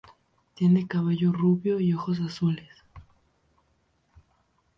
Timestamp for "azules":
2.21-2.75